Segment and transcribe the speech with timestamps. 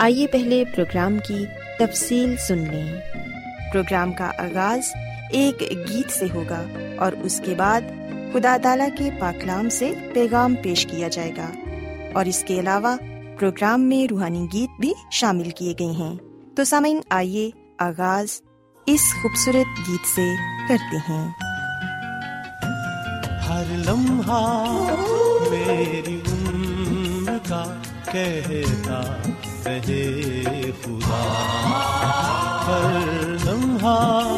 [0.00, 1.46] آئیے پہلے پروگرام کی
[1.78, 3.00] تفصیل سن لیں۔
[3.72, 4.80] پروگرام کا آغاز
[5.30, 6.64] ایک گیت سے ہوگا
[6.98, 7.80] اور اس کے بعد
[8.32, 11.50] خدا تعالی کے پاکلام سے پیغام پیش کیا جائے گا۔
[12.14, 12.96] اور اس کے علاوہ
[13.38, 16.14] پروگرام میں روحانی گیت بھی شامل کیے گئے ہیں۔
[16.56, 18.42] تو سامعین، آئیے آغاز
[18.86, 20.34] اس خوبصورت گیت سے
[20.68, 21.28] کرتے ہیں۔
[23.48, 24.74] ہر لمحہ
[25.50, 27.82] میری عمر کا
[28.12, 29.00] کہتا
[29.66, 30.22] رہے
[30.84, 31.22] خدا۔
[32.66, 32.98] ہر
[33.44, 34.28] لمحہ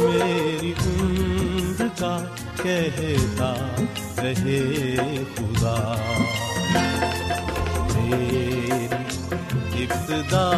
[0.00, 2.24] میری عمر کا
[2.62, 3.54] کہتا
[4.18, 4.66] رہے
[5.34, 5.94] خدا۔
[7.94, 8.88] میری
[9.84, 10.50] ابتدا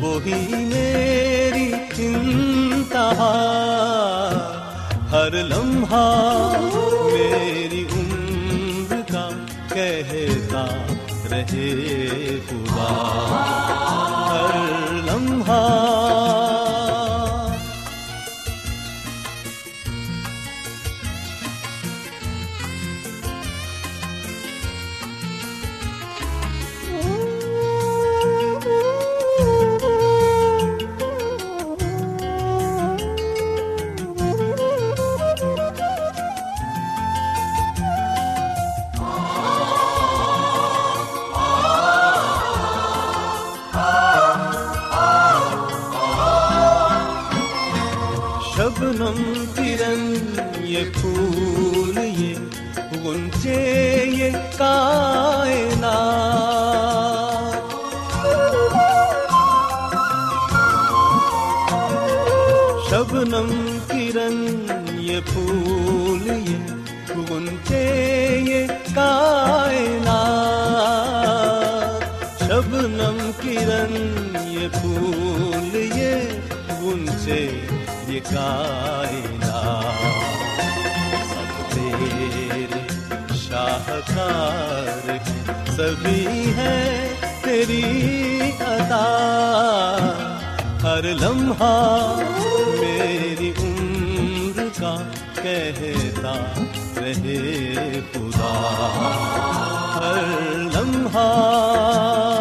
[0.00, 3.48] وہی میری انتہا۔
[5.12, 6.52] ہر لمحہ
[7.12, 7.81] میری
[11.52, 12.01] تیرے
[62.92, 63.50] شبنم
[63.88, 64.34] کرن
[65.00, 67.84] یہ پھول یہ گنچے
[68.46, 70.02] یہ کائنات
[72.40, 73.94] شبنم کرن
[74.48, 76.28] یہ پھول یہ
[76.82, 77.40] گنچے
[78.08, 80.04] یہ کائنات
[81.24, 82.82] سب تیرے
[83.38, 85.16] شاہکار
[85.76, 86.78] سبھی ہے
[87.44, 87.84] تیری
[88.60, 89.06] عطا
[90.82, 92.51] ہر لمحہ
[95.42, 96.32] کہتا
[96.98, 98.52] رہے خدا
[99.94, 100.20] ہر
[100.74, 102.31] لمحہ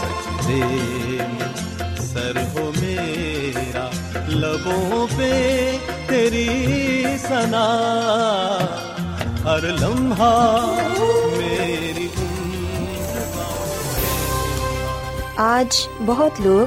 [0.00, 0.60] سجدے
[1.18, 3.90] میں سر ہو میرا
[4.28, 5.76] لبوں پہ
[6.06, 7.68] تیری سنا
[9.44, 10.66] ہر لمحہ
[11.36, 12.08] میری
[15.36, 16.66] آج بہت لوگ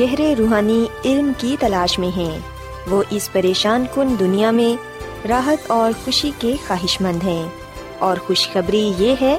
[0.00, 2.38] گہرے روحانی علم کی تلاش میں ہیں۔
[2.90, 7.48] وہ اس پریشان کن دنیا میں راحت اور خوشی کے خواہش مند ہیں۔
[7.98, 9.38] اور خوشخبری یہ ہے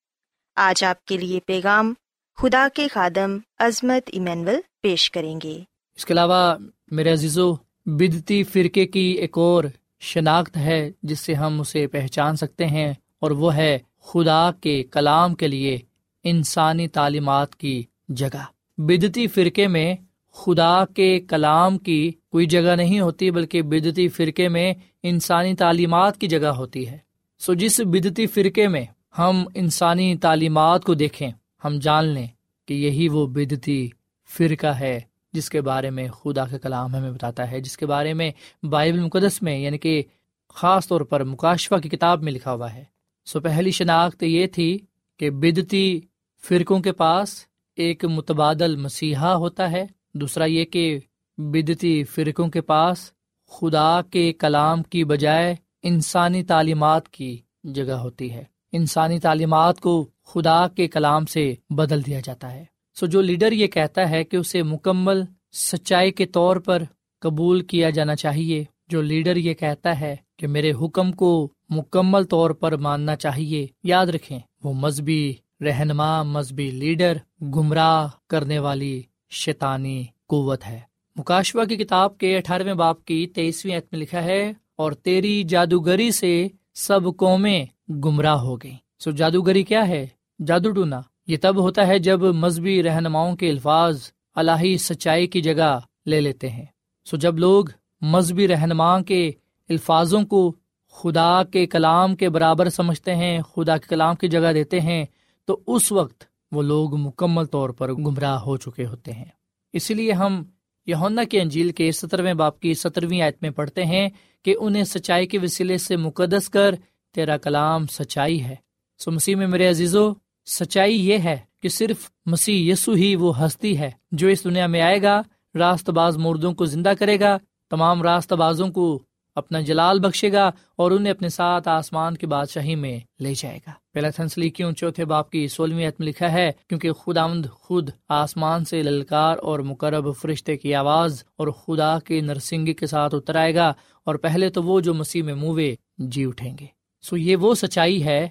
[0.57, 1.93] آج آپ کے لیے پیغام
[2.37, 5.59] خدا کے خادم عظمت ایمینول پیش کریں گے۔
[5.97, 6.55] اس کے علاوہ
[6.91, 7.53] میرے عزیزو،
[7.85, 9.63] بدتی فرقے کی ایک اور
[9.99, 15.35] شناخت ہے جس سے ہم اسے پہچان سکتے ہیں، اور وہ ہے خدا کے کلام
[15.35, 15.77] کے لیے
[16.23, 18.45] انسانی تعلیمات کی جگہ۔
[18.77, 19.95] بدتی فرقے میں
[20.35, 26.27] خدا کے کلام کی کوئی جگہ نہیں ہوتی، بلکہ بدتی فرقے میں انسانی تعلیمات کی
[26.27, 26.97] جگہ ہوتی ہے۔
[27.41, 28.85] سو جس بدتی فرقے میں
[29.17, 31.31] ہم انسانی تعلیمات کو دیکھیں،
[31.65, 32.27] ہم جان لیں
[32.67, 33.89] کہ یہی وہ بدتی
[34.29, 34.99] فرقہ ہے
[35.33, 38.31] جس کے بارے میں خدا کا کلام ہمیں بتاتا ہے، جس کے بارے میں
[38.63, 40.03] بائبل مقدس میں یعنی کہ
[40.49, 42.83] خاص طور پر مکاشفہ کی کتاب میں لکھا ہوا ہے۔
[43.25, 44.79] سو پہلی شناخت یہ تھی
[45.17, 46.01] کہ بدتی
[46.43, 50.99] فرقوں کے پاس ایک متبادل مسیحا ہوتا ہے، دوسرا یہ کہ
[51.37, 53.11] بدتی فرقوں کے پاس
[53.49, 60.67] خدا کے کلام کی بجائے انسانی تعلیمات کی جگہ ہوتی ہے۔ انسانی تعلیمات کو خدا
[60.67, 62.63] کے کلام سے بدل دیا جاتا ہے۔
[62.97, 65.21] سو جو لیڈر یہ کہتا ہے کہ اسے مکمل
[65.53, 66.83] سچائی کے طور پر
[67.21, 72.51] قبول کیا جانا چاہیے، جو لیڈر یہ کہتا ہے کہ میرے حکم کو مکمل طور
[72.51, 77.17] پر ماننا چاہیے، یاد رکھیں، وہ مذہبی رہنما، مذہبی لیڈر،
[77.55, 79.01] گمراہ کرنے والی
[79.31, 80.79] شیطانی قوت ہے۔
[81.15, 84.41] مکاشوا کی کتاب کے اٹھارہویں باپ کی تیئیسویں میں لکھا ہے،
[84.75, 90.07] اور تیری جادوگری سے سب قومیں گمراہ ہو گئی سو جادوگری کیا ہے؟
[90.45, 94.01] جادو ٹونا۔ یہ تب ہوتا ہے جب مذہبی رہنماؤں کے الفاظ
[94.35, 96.65] الہی سچائی کی جگہ لے لیتے ہیں۔
[97.05, 97.65] سو جب لوگ
[98.01, 99.31] مذہبی رہنما کے
[99.69, 100.55] الفاظوں کو
[100.91, 105.05] خدا کے کلام کے برابر سمجھتے ہیں، خدا کے کلام کی جگہ دیتے ہیں،
[105.45, 109.25] تو اس وقت وہ لوگ مکمل طور پر گمراہ ہو چکے ہوتے ہیں۔
[109.73, 110.43] اسی لیے ہم
[110.85, 114.09] یونا کے انجیل کے سترویں باپ کی سترویں آیت میں پڑھتے ہیں
[114.45, 116.75] کہ انہیں سچائی کے وسیلے سے مقدس کر،
[117.15, 118.55] تیرا کلام سچائی ہے۔
[118.97, 120.13] سو مسیح میں میرے عزیزو،
[120.45, 124.81] سچائی یہ ہے کہ صرف مسیح یسو ہی وہ ہستی ہے جو اس دنیا میں
[124.81, 125.21] آئے گا
[125.55, 127.37] راست باز مردوں کو زندہ کرے گا،
[127.69, 129.03] تمام راست بازوں کو
[129.35, 133.71] اپنا جلال بخشے گا اور انہیں اپنے ساتھ آسمان کی بادشاہی میں لے جائے گا۔
[133.93, 138.65] پہلا تھنسلی کیوں چوتھے باپ کی سولہویں میں لکھا ہے؟ کیونکہ خدا آمد خود آسمان
[138.65, 143.55] سے للکار اور مقرب فرشتے کی آواز اور خدا کے نرسنگی کے ساتھ اتر آئے
[143.55, 143.73] گا
[144.03, 146.65] اور پہلے تو وہ جو مسیح میں موے جی اٹھیں گے۔
[147.01, 148.27] سو یہ وہ سچائی ہے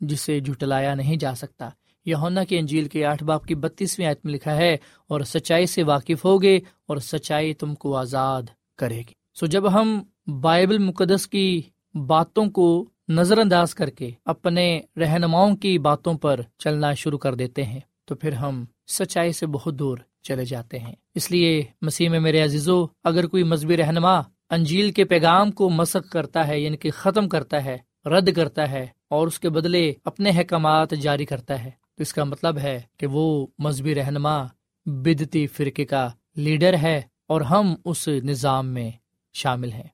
[0.00, 1.68] جسے جھٹلایا نہیں جا سکتا۔
[2.06, 4.76] یونا کی انجیل کے آٹھ باپ کی بتیسویں آیت میں لکھا ہے،
[5.08, 6.56] اور سچائی سے واقف ہوگے
[6.88, 8.42] اور سچائی تم کو آزاد
[8.78, 11.62] کرے گی۔ سو جب ہم بائبل مقدس کی
[12.06, 17.64] باتوں کو نظر انداز کر کے اپنے رہنماؤں کی باتوں پر چلنا شروع کر دیتے
[17.64, 22.20] ہیں، تو پھر ہم سچائی سے بہت دور چلے جاتے ہیں۔ اس لیے مسیح میں
[22.20, 24.20] میرے عزیزو، اگر کوئی مذہبی رہنما
[24.50, 28.86] انجیل کے پیغام کو مسق کرتا ہے یعنی کہ ختم کرتا ہے، رد کرتا ہے،
[29.08, 33.06] اور اس کے بدلے اپنے احکامات جاری کرتا ہے، تو اس کا مطلب ہے کہ
[33.06, 34.46] وہ مذہبی رہنما
[34.86, 38.90] بدتی فرقے کا لیڈر ہے اور ہم اس نظام میں
[39.34, 39.88] شامل ہیں۔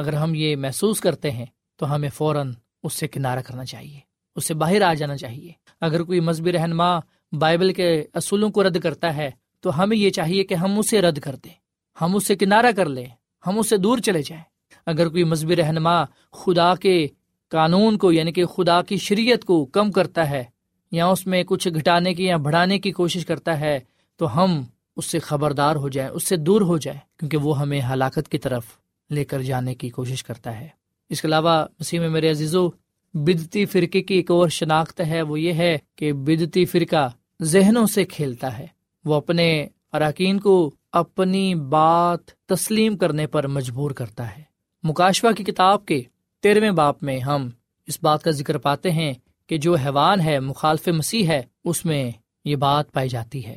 [0.00, 2.52] اگر ہم یہ محسوس کرتے ہیں تو ہمیں فوراً
[2.82, 3.98] اس سے کنارہ کرنا چاہیے،
[4.36, 6.98] اس سے باہر آ جانا چاہیے۔ اگر کوئی مذہبی رہنما
[7.32, 9.30] بائبل کے اصولوں کو رد کرتا ہے
[9.60, 11.54] تو ہمیں یہ چاہیے کہ ہم اسے رد کر دیں،
[11.96, 13.06] ہم اس سے کنارہ کر لیں،
[13.46, 14.44] ہم اس سے دور چلے جائیں۔
[14.86, 17.06] اگر کوئی مذہبی رہنما خدا کے
[17.52, 20.44] قانون کو یعنی کہ خدا کی شریعت کو کم کرتا ہے
[20.92, 23.78] یا اس میں کچھ گھٹانے کی یا بڑھانے کی کوشش کرتا ہے
[24.16, 24.62] تو ہم
[24.96, 28.38] اس سے خبردار ہو جائیں، اس سے دور ہو جائیں، کیونکہ وہ ہمیں ہلاکت کی
[28.38, 28.64] طرف
[29.10, 30.68] لے کر جانے کی کوشش کرتا ہے۔
[31.08, 32.68] اس کے علاوہ مسیح میں میرے عزیزو،
[33.14, 37.10] بدتی فرقے کی ایک اور شناخت ہے، وہ یہ ہے کہ بدتی فرقہ
[37.42, 38.66] ذہنوں سے کھیلتا ہے۔
[39.04, 44.42] وہ اپنے اراکین کو اپنی بات تسلیم کرنے پر مجبور کرتا ہے۔
[44.82, 46.02] مکاشوا کی کتاب کے
[46.42, 47.48] تیرہویں باپ میں ہم
[47.86, 49.14] اس بات کا ذکر پاتے ہیں
[49.46, 52.10] کہ جو حیوان ہے، مخالف مسیح ہے، اس میں
[52.44, 53.56] یہ بات پائی جاتی ہے۔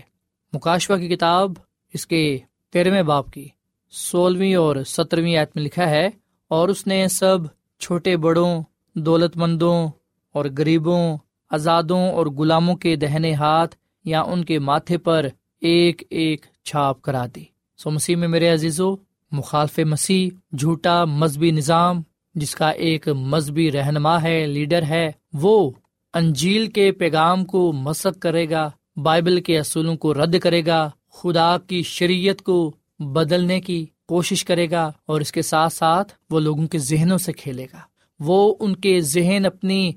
[0.53, 1.51] مکاشوا کی کتاب
[1.93, 2.37] اس کے
[2.69, 3.47] تیرہویں باپ کی
[3.93, 6.09] سولہویں اور سترویں آیت میں لکھا ہے،
[6.51, 7.37] اور اس نے سب
[7.81, 8.61] چھوٹے بڑوں
[8.95, 9.87] دولت مندوں
[10.35, 11.17] اور غریبوں،
[11.51, 15.27] آزادوں اور غلاموں کے دہنے ہاتھ یا ان کے ماتھے پر
[15.61, 17.43] ایک ایک چھاپ کرا دی۔
[17.79, 18.95] سو مسیح میں میرے عزیزو،
[19.31, 22.01] مخالف مسیح، جھوٹا مذہبی نظام،
[22.35, 25.71] جس کا ایک مذہبی رہنما ہے، لیڈر ہے، وہ
[26.13, 31.57] انجیل کے پیغام کو مسق کرے گا، بائبل کے اصولوں کو رد کرے گا، خدا
[31.57, 36.67] کی شریعت کو بدلنے کی کوشش کرے گا اور اس کے ساتھ ساتھ وہ لوگوں
[36.67, 37.79] کے ذہنوں سے کھیلے گا۔
[38.19, 39.91] وہ ان کے ذہن اپنی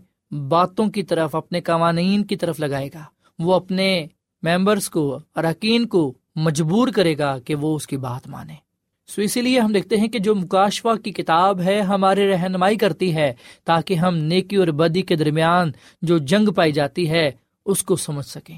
[0.49, 3.05] باتوں کی طرف، اپنے قوانین کی طرف لگائے گا۔
[3.39, 4.07] وہ اپنے
[4.43, 8.55] ممبرس کو، اراکین کو مجبور کرے گا کہ وہ اس کی بات مانے۔
[9.09, 13.15] سو اسی لیے ہم دیکھتے ہیں کہ جو مکاشوا کی کتاب ہے، ہمارے رہنمائی کرتی
[13.15, 13.35] ہے
[13.65, 15.73] تاکہ ہم نیکی اور بدی کے درمیان
[16.03, 17.31] جو جنگ پائی جاتی ہے،
[17.67, 18.57] اس کو سمجھ سکیں۔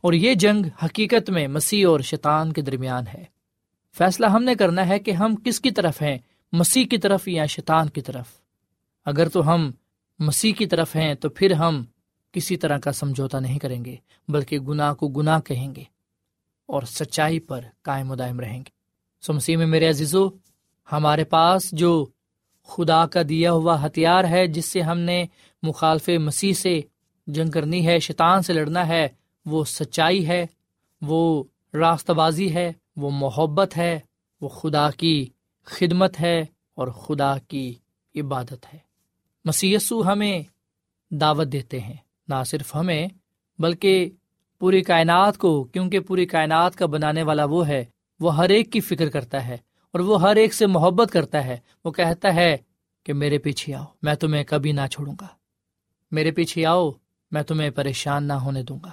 [0.00, 3.35] اور یہ جنگ حقیقت میں مسیح اور شیطان کے درمیان ہے۔
[3.98, 6.18] فیصلہ ہم نے کرنا ہے کہ ہم کس کی طرف ہیں؟
[6.52, 8.24] مسیح کی طرف یا شیطان کی طرف؟
[9.04, 9.70] اگر تو ہم
[10.18, 11.84] مسیح کی طرف ہیں تو پھر ہم
[12.32, 13.96] کسی طرح کا سمجھوتا نہیں کریں گے،
[14.28, 15.84] بلکہ گناہ کو گناہ کہیں گے
[16.66, 18.70] اور سچائی پر قائم و دائم رہیں گے۔
[19.20, 20.28] سو مسیح میں میرے عزیزو،
[20.92, 22.06] ہمارے پاس جو
[22.66, 25.26] خدا کا دیا ہوا ہتھیار ہے، جس سے ہم نے
[25.62, 26.80] مخالف مسیح سے
[27.26, 29.08] جنگ کرنی ہے، شیطان سے لڑنا ہے،
[29.46, 30.46] وہ سچائی ہے،
[31.02, 34.00] وہ راست بازی ہے وہ محبت ہے،
[34.40, 35.28] وہ خدا کی
[35.64, 36.40] خدمت ہے
[36.74, 37.74] اور خدا کی
[38.14, 38.78] عبادت ہے۔
[39.44, 40.42] مسیسو ہمیں
[41.10, 41.96] دعوت دیتے ہیں،
[42.28, 43.08] نہ صرف ہمیں،
[43.58, 44.10] بلکہ
[44.58, 47.84] پوری کائنات کو، کیونکہ پوری کائنات کا بنانے والا وہ ہے،
[48.20, 49.54] وہ ہر ایک کی فکر کرتا ہے
[49.92, 52.56] اور وہ ہر ایک سے محبت کرتا ہے۔ وہ کہتا ہے
[53.04, 55.26] کہ میرے پیچھے آؤ، میں تمہیں کبھی نہ چھوڑوں گا۔
[56.10, 56.90] میرے پیچھے آؤ،
[57.30, 58.90] میں تمہیں پریشان نہ ہونے دوں گا۔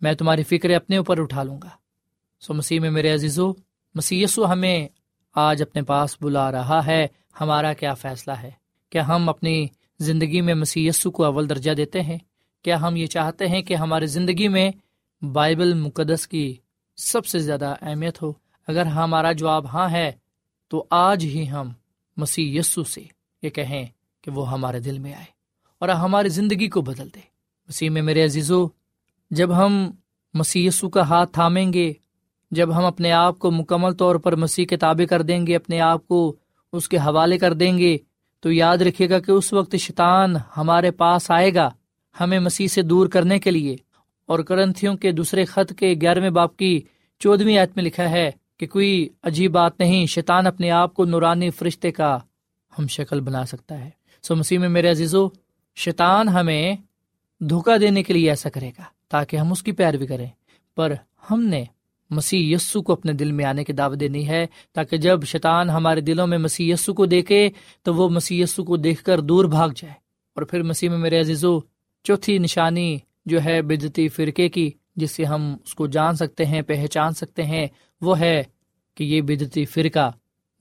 [0.00, 1.68] میں تمہاری فکر اپنے اوپر اٹھا لوں گا۔
[2.40, 3.52] سو مسیح میں میرے عزیزو
[3.94, 4.88] مسیسو ہمیں
[5.34, 7.06] آج اپنے پاس بلا رہا ہے۔
[7.40, 8.50] ہمارا کیا فیصلہ ہے؟
[8.90, 9.66] کیا ہم اپنی
[9.98, 12.18] زندگی میں مسیسو کو اول درجہ دیتے ہیں؟
[12.62, 14.70] کیا ہم یہ چاہتے ہیں کہ ہماری زندگی میں
[15.24, 16.56] بائبل مقدس کی
[16.96, 18.32] سب سے زیادہ اہمیت ہو؟
[18.66, 20.12] اگر ہمارا جواب ہاں ہے،
[20.68, 21.68] تو آج ہی ہم
[22.16, 23.02] مسیح یسو سے
[23.42, 23.86] یہ کہیں
[24.22, 25.24] کہ وہ ہمارے دل میں آئے
[25.78, 27.20] اور ہماری زندگی کو بدل دے۔
[27.68, 28.66] مسیح میں میرے عزیزو،
[29.30, 29.90] جب ہم
[30.34, 31.92] مسیح یسو کا ہاتھ تھامیں گے
[32.50, 35.80] جب ہم اپنے آپ کو مکمل طور پر مسیح کے تابع کر دیں گے، اپنے
[35.80, 36.36] آپ کو
[36.72, 37.98] اس کے حوالے کر دیں گے،
[38.40, 41.70] تو یاد رکھے گا کہ اس وقت شیطان ہمارے پاس آئے گا
[42.20, 43.76] ہمیں مسیح سے دور کرنے کے لیے۔
[44.26, 46.80] اور کرنتھیوں کے دوسرے خط کے گیارہویں باپ کی
[47.18, 51.50] چودہویں آیت میں لکھا ہے کہ کوئی عجیب بات نہیں، شیطان اپنے آپ کو نورانی
[51.50, 52.18] فرشتے کا
[52.78, 53.90] ہم شکل بنا سکتا ہے۔
[54.22, 55.28] سو مسیح میں میرے عزیزو،
[55.76, 56.76] شیطان ہمیں
[57.40, 60.26] دھوکہ دینے کے لیے ایسا کرے گا تاکہ ہم اس کی پیروی کریں۔
[60.76, 60.92] پر
[61.30, 61.64] ہم نے
[62.10, 66.00] مسیح یسو کو اپنے دل میں آنے کی دعوت دینی ہے تاکہ جب شیطان ہمارے
[66.00, 67.50] دلوں میں مسیح یسو کو دیکھے
[67.82, 69.94] تو وہ مسیح یسو کو دیکھ کر دور بھاگ جائے۔
[70.34, 71.60] اور پھر مسیح میں میرے عزیزو،
[72.04, 76.62] چوتھی نشانی جو ہے بدتی فرقے کی، جس سے ہم اس کو جان سکتے ہیں،
[76.62, 77.66] پہچان سکتے ہیں،
[78.00, 78.42] وہ ہے
[78.94, 80.10] کہ یہ بدتی فرقہ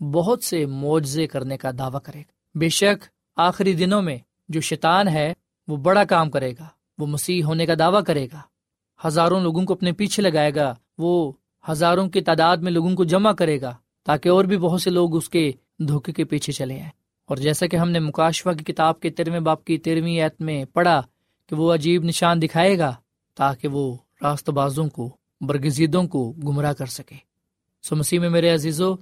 [0.03, 4.17] بہت سے معجزے کرنے کا دعویٰ کرے گا۔ بے شک آخری دنوں میں
[4.49, 5.33] جو شیطان ہے،
[5.67, 8.41] وہ بڑا کام کرے گا۔ وہ مسیح ہونے کا دعویٰ کرے گا۔
[9.07, 11.31] ہزاروں لوگوں کو اپنے پیچھے لگائے گا۔ وہ
[11.69, 15.15] ہزاروں کی تعداد میں لوگوں کو جمع کرے گا تاکہ اور بھی بہت سے لوگ
[15.15, 16.89] اس کے دھوکے کے پیچھے چلے آئے
[17.25, 20.65] اور جیسا کہ ہم نے مکاشفہ کی کتاب کے تیرویں باپ کی تیرہویں ایت میں
[20.65, 21.01] پڑھا
[21.49, 22.95] کہ وہ عجیب نشان دکھائے گا
[23.35, 25.09] تاکہ وہ راست بازوں کو،
[25.41, 27.15] برگزیدوں کو گمراہ کر سکے۔
[27.81, 28.95] سو مسیح میں میرے عزیزو،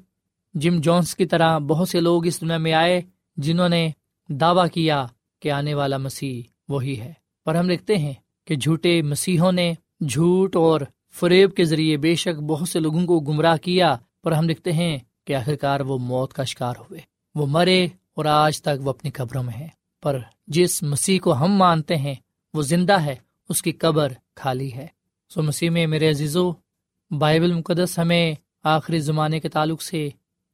[0.54, 3.02] جم جونس کی طرح بہت سے لوگ اس دنیا میں آئے
[3.38, 3.90] جنہوں نے
[4.30, 5.08] دعویٰ کیا
[5.40, 7.14] کہ آنے والا مسیح وہی ہے۔
[7.46, 8.14] پر ہم لکھتے ہیں
[8.46, 9.74] کہ جھوٹے مسیحوں نے
[10.08, 10.82] جھوٹ اور
[11.18, 14.98] فریب کے ذریعے بے شک بہت سے لوگوں کو گمراہ کیا، پر ہم لکھتے ہیں
[15.26, 17.00] کہ آخرکار وہ موت کا شکار ہوئے۔
[17.36, 19.68] وہ مرے اور آج تک وہ اپنی قبروں میں ہے
[20.04, 22.16] پر جس مسیح کو ہم مانتے ہیں،
[22.54, 23.16] وہ زندہ ہے،
[23.50, 24.88] اس کی قبر خالی ہے۔
[25.30, 26.52] سو مسیح میں میرے عزیزو،
[27.12, 30.10] بائبل مقدس ہمیں آخری زمانے کے تعلق سے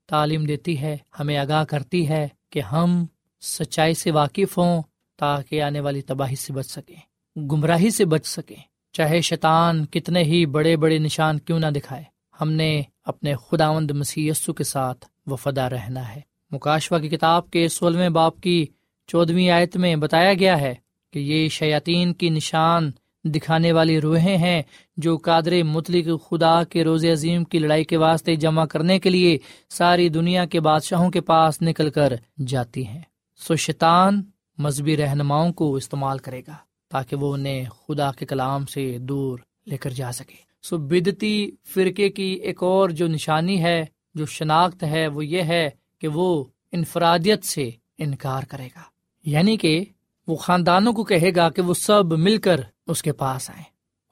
[0.08, 3.06] تعلیم دیتی ہے، ہمیں آگاہ کرتی ہے کہ ہم
[3.42, 4.82] سچائی سے واقف ہوں
[5.16, 10.46] تاکہ آنے والی تباہی سے بچ سکیں، گمراہی سے بچ سکیں۔ چاہے شیطان کتنے ہی
[10.46, 12.04] بڑے بڑے نشان کیوں نہ دکھائے،
[12.42, 16.22] ہم نے اپنے خداوند مسیح کے ساتھ وفدا رہنا ہے۔
[16.52, 18.66] مکاشوا کی کتاب کے سولہویں باپ کی
[19.08, 20.76] چودہویں آیت میں بتایا گیا ہے
[21.14, 22.92] کہ یہ شیاطین کی نشان
[23.24, 24.62] دکھانے والی روحیں ہیں
[24.98, 29.38] جو قادر مطلق خدا کے روز عظیم کی لڑائی کے واسطے جمع کرنے کے لیے
[29.70, 32.14] ساری دنیا کے بادشاہوں کے پاس نکل کر
[32.48, 33.02] جاتی ہیں۔
[33.36, 34.22] سو شیطان
[34.58, 36.54] مذہبی رہنماؤں کو استعمال کرے گا۔
[36.94, 42.10] تاکہ وہ انہیں خدا کے کلام سے دور لے کر جا سکے۔ سو بدتی فرقے
[42.10, 45.70] کی ایک اور جو نشانی ہے، جو شناخت ہے، وہ یہ ہے
[46.00, 48.82] کہ وہ انفرادیت سے انکار کرے گا۔
[49.26, 49.86] یعنی کہ
[50.28, 53.64] وہ خاندانوں کو کہے گا کہ وہ سب مل کر اس کے پاس آئیں۔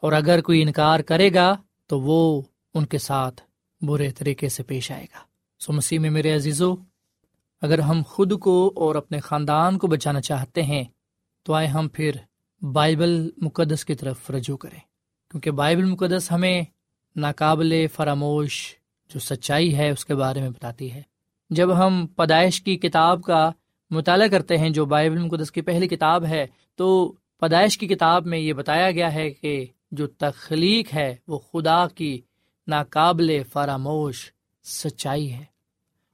[0.02, 1.58] اور اگر کوئی انکار کرے گا،
[1.88, 2.42] تو وہ
[2.74, 3.42] ان کے ساتھ
[3.82, 5.20] برے طریقے سے پیش آئے گا۔
[5.60, 6.76] سو مسیح میں میرے عزیزو،
[7.62, 10.84] اگر ہم خود کو اور اپنے خاندان کو بچانا چاہتے ہیں،
[11.44, 12.12] تو آئے ہم پھر
[12.62, 14.80] بائبل مقدس کی طرف رجوع کریں۔
[15.32, 16.64] کیونکہ بائبل مقدس ہمیں
[17.16, 18.76] ناقابل فراموش
[19.14, 21.02] جو سچائی ہے اس کے بارے میں بتاتی ہے۔
[21.50, 23.52] جب ہم پیدائش کی کتاب کا
[23.90, 28.40] مطالعہ کرتے ہیں، جو بائبل مقدس کی پہلی کتاب ہے، تو پیدائش کی کتاب میں
[28.40, 32.22] یہ بتایا گیا ہے کہ جو تخلیق ہے، وہ خدا کی
[32.68, 34.32] ناقابل فراموش
[34.64, 35.44] سچائی ہے،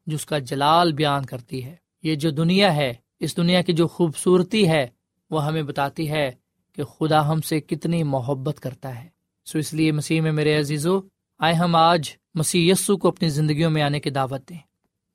[0.07, 3.87] جو اس کا جلال بیان کرتی ہے۔ یہ جو دنیا ہے، اس دنیا کی جو
[3.87, 4.87] خوبصورتی ہے
[5.29, 6.31] وہ ہمیں بتاتی ہے
[6.75, 9.09] کہ خدا ہم سے کتنی محبت کرتا ہے۔
[9.45, 10.99] سو اس لیے مسیح میں میرے عزیزو،
[11.39, 14.57] آئے ہم آج مسیح یسو کو اپنی زندگیوں میں آنے کی دعوت دیں۔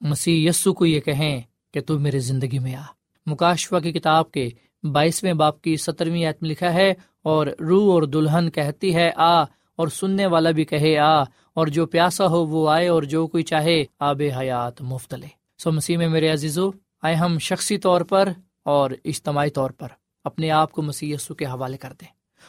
[0.01, 1.41] مسیح یسو کو یہ کہیں
[1.73, 2.83] کہ تو میرے زندگی میں آ۔
[3.27, 4.51] مکاشفہ کی کتاب کے
[4.93, 9.43] بائیسویں باپ کی سترویں میں لکھا ہے، اور روح اور دلہن کہتی ہے، آ،
[9.77, 11.23] اور سننے والا بھی کہے، آ،
[11.55, 15.27] اور جو پیاسا ہو وہ آئے، اور جو کوئی چاہے، آب حیات مفت لے۔
[15.59, 16.71] سو مسیح میں میرے عزیزو،
[17.03, 18.29] آئے ہم شخصی طور پر
[18.63, 19.89] اور اجتماعی طور پر۔
[20.25, 22.09] اپنے آپ کو مسی کے حوالے کر دیں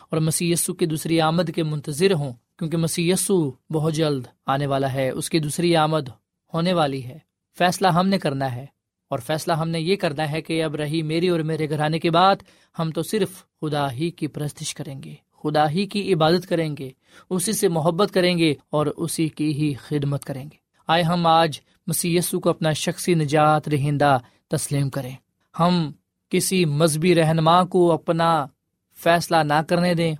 [0.10, 3.12] اور مسی کی دوسری آمد کے منتظر ہوں، کیونکہ مسی
[3.70, 6.10] بہت جلد آنے والا ہے، اس کی دوسری آمد
[6.54, 7.20] ہونے والی ہے۔
[7.58, 8.66] فیصلہ ہم نے کرنا ہے
[9.10, 12.00] اور فیصلہ ہم نے یہ کرنا ہے کہ اب رہی میری اور میرے گھر آنے
[12.00, 12.36] کے بعد
[12.80, 13.30] ہم تو صرف
[13.62, 16.90] خدا ہی کی پرستش کریں گے، خدا ہی کی عبادت کریں گے،
[17.30, 21.60] اسی سے محبت کریں گے اور اسی کی ہی خدمت کریں گے۔ آئے ہم آج
[21.88, 25.16] مسی کو اپنا شخصی نجات رہندہ تسلیم کریں۔
[25.60, 25.92] ہم
[26.34, 28.46] کسی مذہبی رہنما کو اپنا
[29.04, 30.14] فیصلہ نہ کرنے دیں۔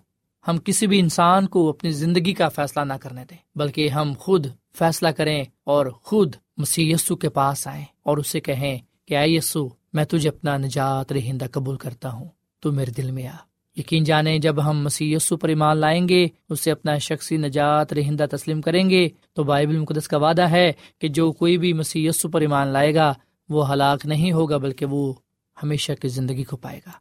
[0.48, 4.48] ہم کسی بھی انسان کو اپنی زندگی کا فیصلہ نہ کرنے دیں، بلکہ ہم خود
[4.74, 10.06] فیصلہ کریں اور خود مسی کے پاس آئیں اور اسے کہیں کہ آئی یسو میں
[10.06, 12.28] تجھے اپنا نجات رہندہ قبول کرتا ہوں۔
[12.60, 13.36] تو میرے دل میں آ۔
[13.78, 18.62] یقین جانے جب ہم مسی پر ایمان لائیں گے، اسے اپنا شخصی نجات رہندہ تسلیم
[18.62, 22.68] کریں گے، تو بائبل مقدس کا وعدہ ہے کہ جو کوئی بھی مسی پر ایمان
[22.68, 23.14] لائے گا،
[23.50, 25.14] وہ ہلاک نہیں ہوگا، بلکہ وہ
[25.64, 26.92] ہمیشہ کی زندگی کو پائے گا۔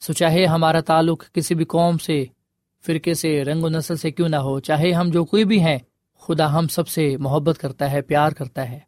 [0.00, 2.24] سو چاہے ہمارا تعلق کسی بھی قوم سے،
[2.86, 5.78] فرقے سے، رنگ و نسل سے کیوں نہ ہو، چاہے ہم جو کوئی بھی ہیں،
[6.20, 8.78] خدا ہم سب سے محبت کرتا ہے، پیار کرتا ہے۔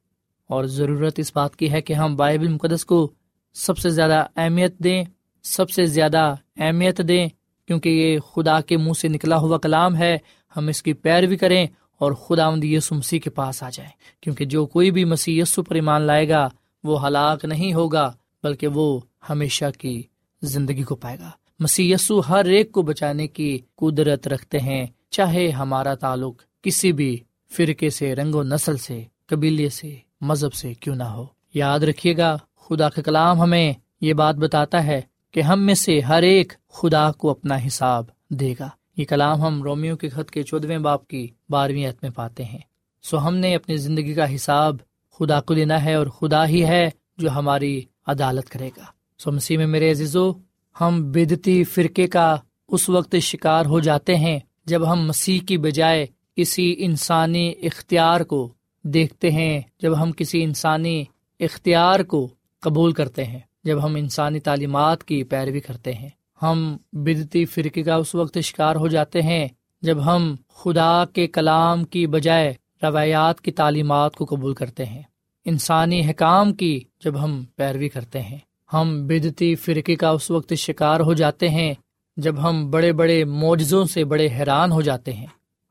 [0.47, 3.13] اور ضرورت اس بات کی ہے کہ ہم بائبل مقدس کو
[3.55, 5.05] سب سے زیادہ اہمیت دیں،
[5.43, 7.29] سب سے زیادہ اہمیت دیں،
[7.67, 10.19] کیونکہ یہ خدا کے منہ سے نکلا ہوا کلام ہے۔
[10.57, 11.67] ہم اس کی پیروی کریں
[11.99, 15.63] اور خدا مند یسو مسیح کے پاس آ جائیں۔ کیونکہ جو کوئی بھی مسیح یسو
[15.63, 16.49] پر ایمان لائے گا،
[16.85, 20.03] وہ ہلاک نہیں ہوگا، بلکہ وہ ہمیشہ کی
[20.43, 21.31] زندگی کو پائے گا۔
[21.61, 21.95] مسی
[22.29, 27.19] ہر ایک کو بچانے کی قدرت رکھتے ہیں، چاہے ہمارا تعلق کسی بھی
[27.51, 32.17] فرقے سے، رنگ و نسل سے، قبیلے سے، مذہب سے کیوں نہ ہو۔ یاد رکھیے
[32.17, 36.53] گا، خدا کا کلام ہمیں یہ بات بتاتا ہے کہ ہم میں سے ہر ایک
[36.69, 41.09] خدا کو اپنا حساب دے گا۔ یہ کلام ہم رومیو کے خط کے چودویں باپ
[41.09, 42.59] کی بارہویں عت میں پاتے ہیں۔
[43.03, 44.77] سو ہم نے اپنی زندگی کا حساب
[45.19, 49.57] خدا کو دینا ہے اور خدا ہی ہے جو ہماری عدالت کرے گا۔ سو مسیح
[49.57, 50.33] میں میرے عزیزو،
[50.81, 52.37] ہم بدتی فرقے کا
[52.69, 58.53] اس وقت شکار ہو جاتے ہیں جب ہم مسیح کی بجائے کسی انسانی اختیار کو
[58.83, 61.05] دیکھتے ہیں، جب ہم کسی انسانی
[61.41, 62.29] اختیار کو
[62.61, 66.09] قبول کرتے ہیں، جب ہم انسانی تعلیمات کی پیروی کرتے ہیں۔
[66.43, 69.49] ہم بدتی فرقے کا اس وقت شکار ہو جاتے ہیں
[69.83, 75.03] جب ہم خدا کے کلام کی بجائے روایات کی تعلیمات کو قبول کرتے ہیں۔
[75.45, 78.39] انسانی حکام کی جب ہم پیروی کرتے ہیں۔
[78.73, 81.75] ہم بدتی فرقے کا اس وقت شکار ہو جاتے ہیں
[82.17, 85.27] جب ہم بڑے بڑے معجزوں سے بڑے حیران ہو جاتے ہیں۔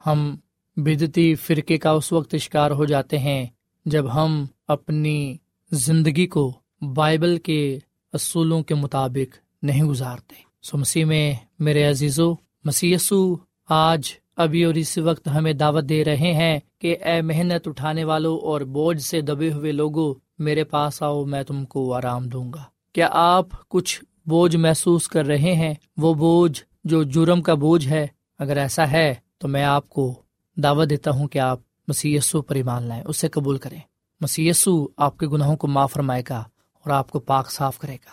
[0.06, 0.36] ہم
[0.78, 3.46] بدتی فرقے کا اس وقت شکار ہو جاتے ہیں
[3.86, 5.38] جب ہم اپنی
[5.72, 6.54] زندگی کو
[6.96, 7.80] بائبل کے
[8.14, 12.34] اصولوں کے مطابق نہیں گزارتے۔ سو مسیح میں میرے عزیزو
[12.66, 13.36] مسیسو
[13.70, 14.02] آج،
[14.36, 18.62] ابھی اور اس وقت ہمیں دعوت دے رہے ہیں کہ اے محنت اٹھانے والوں اور
[18.62, 23.08] بوجھ سے دبے ہوئے لوگوں میرے پاس آؤ، میں تم کو آرام دوں گا۔ کیا
[23.12, 28.08] آپ کچھ بوجھ محسوس کر رہے ہیں؟ وہ بوجھ جو جرم کا بوجھ ہے،
[28.40, 30.22] اگر ایسا ہے تو میں آپ کو
[30.58, 33.80] دعوت دیتا ہوں کہ آپ مسی پر ایمان لائیں اسے قبول کریں۔
[34.22, 34.52] مسی
[34.98, 36.40] آپ کے گناہوں کو معاف فرمائے گا
[36.74, 38.10] اور آپ کو پاک صاف کرے گا۔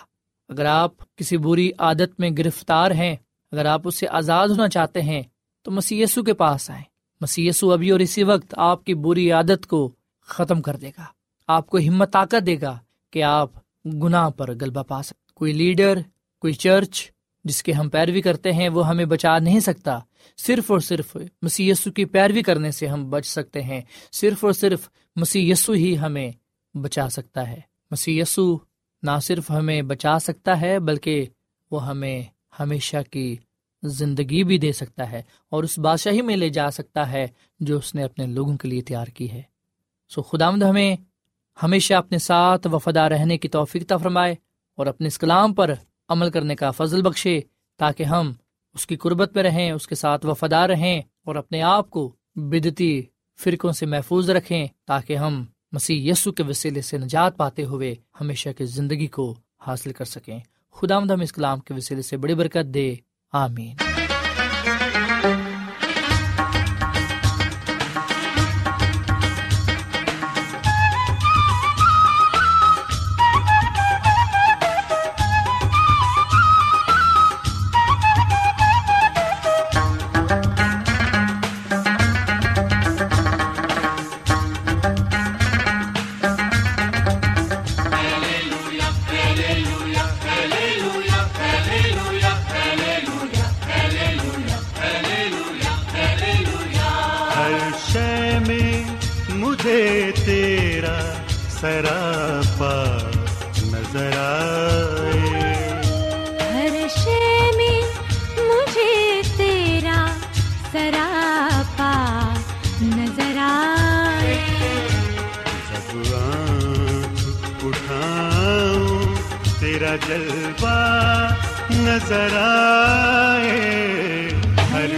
[0.49, 3.17] اگر آپ کسی بری عادت میں گرفتار ہیں،
[3.53, 5.23] اگر آپ اس سے آزاد ہونا چاہتے ہیں،
[5.63, 6.85] تو مسی کے پاس آئیں۔
[7.21, 11.05] مسی ابھی اور اسی وقت آپ کی بری عادت کو ختم کر دے گا۔
[11.47, 12.79] آپ کو ہمت طاقت دے گا
[13.11, 13.51] کہ آپ
[13.93, 15.99] گناہ پر غلبہ پا سکتے کوئی لیڈر،
[16.41, 17.11] کوئی چرچ
[17.45, 19.99] جس کے ہم پیروی کرتے ہیں، وہ ہمیں بچا نہیں سکتا۔
[20.37, 23.81] صرف اور صرف مسی یسو کی پیروی کرنے سے ہم بچ سکتے ہیں۔
[24.13, 26.33] صرف اور صرف مسی یسو ہی ہمیں
[26.75, 28.59] بچا سکتا ہے۔ مسی یسو
[29.03, 31.27] نہ صرف ہمیں بچا سکتا ہے، بلکہ
[31.71, 32.23] وہ ہمیں
[32.61, 33.37] ہمیشہ کی
[33.83, 37.27] زندگی بھی دے سکتا ہے اور اس بادشاہی میں لے جا سکتا ہے
[37.61, 39.43] جو اس نے اپنے لوگوں کے لیے تیار کی ہے۔
[40.09, 40.97] سو خدا مد ہمیں
[41.63, 44.35] ہمیشہ اپنے ساتھ وفادہ رہنے کی توفیق فرمائے
[44.77, 45.75] اور اپنے اس کلام پر
[46.09, 47.41] عمل کرنے کا فضل بخشے
[47.79, 48.33] تاکہ ہم
[48.75, 53.03] اس کی قربت میں رہیں، اس کے ساتھ وفادار رہیں اور اپنے آپ کو بدتی
[53.39, 58.49] فرقوں سے محفوظ رکھیں تاکہ ہم مسیح یسو کے وسیلے سے نجات پاتے ہوئے ہمیشہ
[58.59, 59.35] کی زندگی کو
[59.67, 60.39] حاصل کر سکیں۔
[60.73, 62.95] خدا مد ہم اس کلام کے وسیلے سے بڑی برکت دے۔
[63.33, 63.77] آمین۔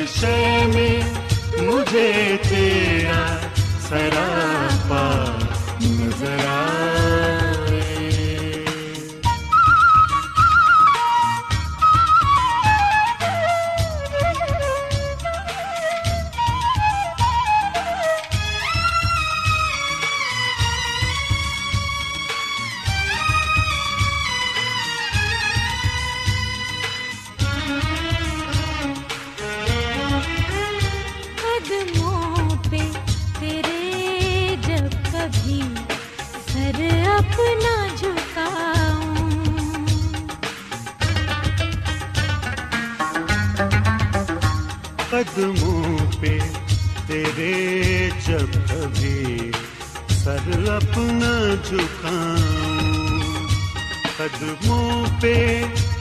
[0.01, 1.01] نشے میں
[1.63, 3.25] مجھے تیرا
[3.89, 5.03] سراپا
[5.81, 6.60] نظر آ
[54.33, 55.35] قدموں پہ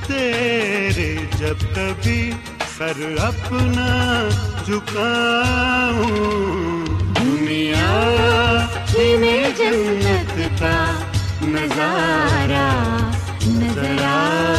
[0.08, 2.32] تیرے جب کبھی
[2.78, 3.90] سر اپنا
[4.66, 6.08] جھکاؤں۔
[7.20, 7.90] دنیا
[9.20, 10.78] میں جنت کا
[11.42, 12.68] نظارہ
[13.48, 14.59] نظر آ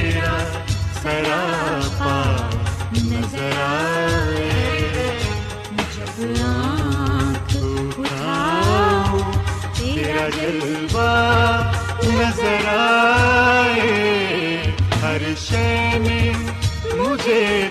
[17.21, 17.70] مجھے